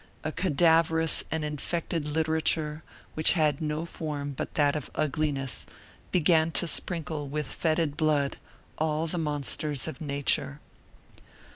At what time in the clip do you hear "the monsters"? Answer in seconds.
9.05-9.87